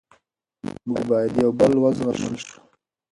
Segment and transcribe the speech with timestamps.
[0.87, 2.57] موږ باید یو بل و زغملی سو.